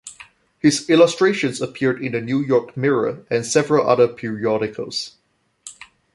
His 0.57 0.89
illustrations 0.89 1.61
appeared 1.61 2.01
in 2.01 2.13
the 2.13 2.21
New 2.21 2.39
York 2.39 2.75
"Mirror" 2.75 3.23
and 3.29 3.45
several 3.45 3.87
other 3.87 4.07
periodicals. 4.07 5.15